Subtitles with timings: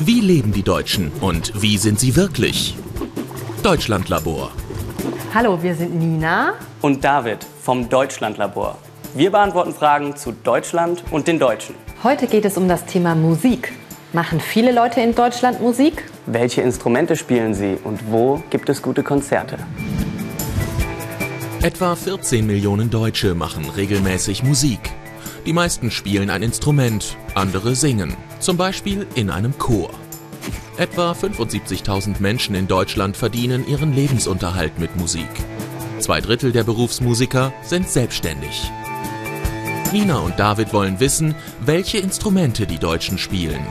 [0.00, 2.76] Wie leben die Deutschen und wie sind sie wirklich?
[3.62, 4.50] Deutschlandlabor.
[5.32, 8.76] Hallo, wir sind Nina und David vom Deutschlandlabor.
[9.14, 11.74] Wir beantworten Fragen zu Deutschland und den Deutschen.
[12.04, 13.72] Heute geht es um das Thema Musik.
[14.12, 16.04] Machen viele Leute in Deutschland Musik?
[16.26, 19.56] Welche Instrumente spielen sie und wo gibt es gute Konzerte?
[21.62, 24.78] Etwa 14 Millionen Deutsche machen regelmäßig Musik.
[25.46, 29.90] Die meisten spielen ein Instrument, andere singen, zum Beispiel in einem Chor.
[30.76, 35.28] Etwa 75.000 Menschen in Deutschland verdienen ihren Lebensunterhalt mit Musik.
[36.00, 38.72] Zwei Drittel der Berufsmusiker sind selbstständig.
[39.92, 43.64] Nina und David wollen wissen, welche Instrumente die Deutschen spielen.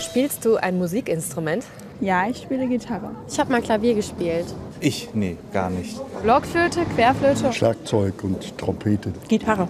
[0.00, 1.64] Spielst du ein Musikinstrument?
[2.00, 3.10] Ja, ich spiele Gitarre.
[3.28, 4.46] Ich habe mal Klavier gespielt.
[4.78, 5.08] Ich?
[5.12, 5.98] Nee, gar nicht.
[6.22, 7.52] Blockflöte, Querflöte.
[7.52, 9.12] Schlagzeug und Trompete.
[9.26, 9.68] Gitarre.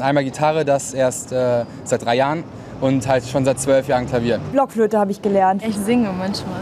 [0.00, 2.44] Einmal Gitarre, das erst äh, seit drei Jahren
[2.80, 4.40] und halt schon seit zwölf Jahren Klavier.
[4.52, 5.62] Blockflöte habe ich gelernt.
[5.66, 6.60] Ich singe manchmal.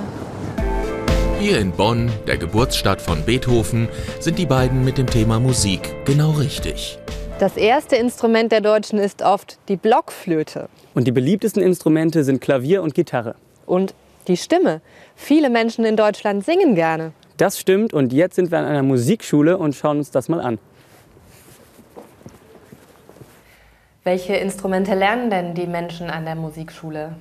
[1.41, 3.89] Hier in Bonn, der Geburtsstadt von Beethoven,
[4.21, 6.99] sind die beiden mit dem Thema Musik genau richtig.
[7.39, 10.69] Das erste Instrument der Deutschen ist oft die Blockflöte.
[10.95, 13.35] Und die beliebtesten Instrumente sind Klavier und Gitarre.
[13.67, 13.95] Und
[14.29, 14.81] die Stimme.
[15.17, 17.13] Viele Menschen in Deutschland singen gerne.
[17.37, 20.59] Das stimmt und jetzt sind wir an einer Musikschule und schauen uns das mal an.
[24.05, 27.15] Welche Instrumente lernen denn die Menschen an der Musikschule?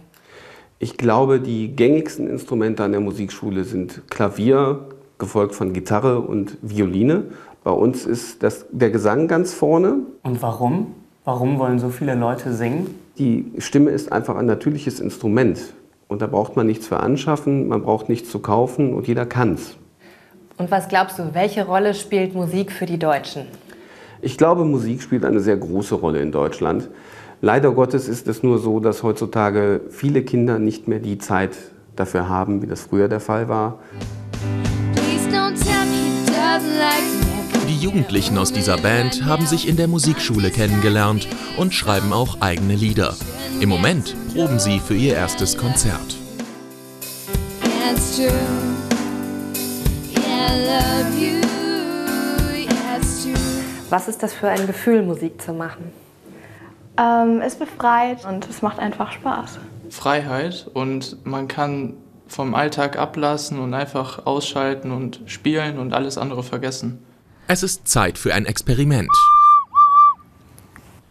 [0.79, 7.27] Ich glaube, die gängigsten Instrumente an der Musikschule sind Klavier, gefolgt von Gitarre und Violine.
[7.63, 9.99] Bei uns ist das, der Gesang ganz vorne.
[10.23, 10.93] Und warum?
[11.23, 12.93] Warum wollen so viele Leute singen?
[13.17, 15.61] Die Stimme ist einfach ein natürliches Instrument.
[16.09, 19.77] Und da braucht man nichts für anschaffen, man braucht nichts zu kaufen und jeder kann's.
[20.57, 23.47] Und was glaubst du, welche Rolle spielt Musik für die Deutschen?
[24.25, 26.89] Ich glaube, Musik spielt eine sehr große Rolle in Deutschland.
[27.41, 31.57] Leider Gottes ist es nur so, dass heutzutage viele Kinder nicht mehr die Zeit
[31.97, 33.79] dafür haben, wie das früher der Fall war.
[37.67, 42.75] Die Jugendlichen aus dieser Band haben sich in der Musikschule kennengelernt und schreiben auch eigene
[42.75, 43.13] Lieder.
[43.59, 46.15] Im Moment proben sie für ihr erstes Konzert.
[53.93, 55.93] Was ist das für ein Gefühl, Musik zu machen?
[56.97, 59.59] Ähm, es befreit und es macht einfach Spaß.
[59.91, 61.93] Freiheit und man kann
[62.25, 67.05] vom Alltag ablassen und einfach ausschalten und spielen und alles andere vergessen.
[67.45, 69.15] Es ist Zeit für ein Experiment.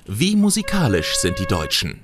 [0.07, 2.01] Wie musikalisch sind die Deutschen?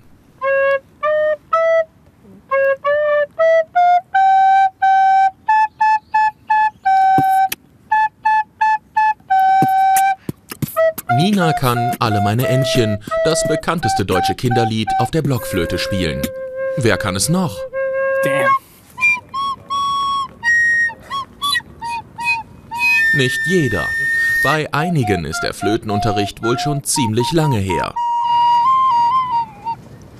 [11.18, 16.22] Nina kann Alle meine Entchen, das bekannteste deutsche Kinderlied, auf der Blockflöte spielen.
[16.76, 17.58] Wer kann es noch?
[18.22, 18.46] Damn.
[23.16, 23.88] Nicht jeder.
[24.44, 27.92] Bei einigen ist der Flötenunterricht wohl schon ziemlich lange her.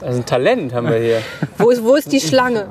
[0.00, 1.22] Also ein Talent haben wir hier.
[1.58, 2.68] wo, ist, wo ist die Schlange?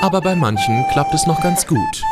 [0.00, 2.02] Aber bei manchen klappt es noch ganz gut.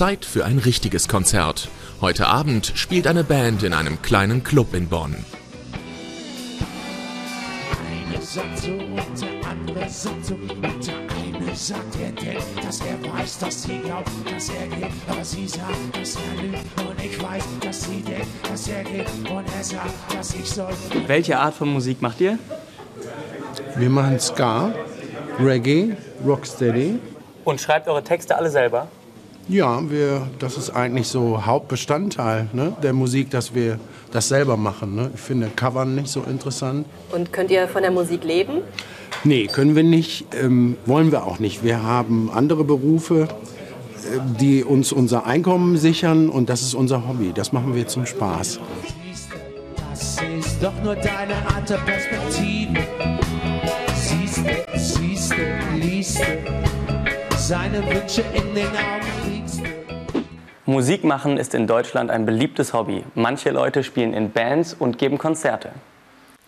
[0.00, 1.68] Zeit für ein richtiges Konzert.
[2.00, 5.14] Heute Abend spielt eine Band in einem kleinen Club in Bonn.
[7.84, 12.80] Eine sagt so und der andere sagt so und der eine sagt er denkt, dass
[12.80, 17.04] er weiß, dass sie glaubt, dass er geht, aber sie sagt, dass er lügt und
[17.04, 20.72] ich weiß, dass sie denkt, dass er geht und er sagt, dass ich soll.
[21.08, 22.38] Welche Art von Musik macht ihr?
[23.76, 24.72] Wir machen Ska,
[25.38, 25.94] Reggae,
[26.26, 26.98] Rocksteady.
[27.44, 28.88] Und schreibt eure Texte alle selber?
[29.50, 33.80] Ja, wir, das ist eigentlich so Hauptbestandteil ne, der Musik, dass wir
[34.12, 34.94] das selber machen.
[34.94, 35.10] Ne?
[35.12, 36.86] Ich finde Covern nicht so interessant.
[37.10, 38.62] Und könnt ihr von der Musik leben?
[39.24, 41.64] Nee, können wir nicht, ähm, wollen wir auch nicht.
[41.64, 47.32] Wir haben andere Berufe, äh, die uns unser Einkommen sichern und das ist unser Hobby.
[47.34, 48.60] Das machen wir zum Spaß.
[49.90, 52.86] Das ist doch nur deine andere Perspektive.
[53.96, 59.39] Siehst du, siehst du, liest du, seine Wünsche in den Augen.
[60.70, 63.04] Musik machen ist in Deutschland ein beliebtes Hobby.
[63.16, 65.72] Manche Leute spielen in Bands und geben Konzerte.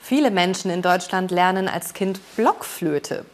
[0.01, 3.25] Viele Menschen in Deutschland lernen als Kind Blockflöte.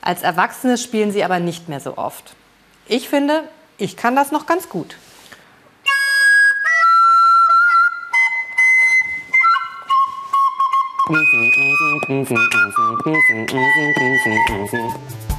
[0.00, 2.34] Als Erwachsene spielen sie aber nicht mehr so oft.
[2.88, 3.44] Ich finde,
[3.78, 4.96] ich kann das noch ganz gut.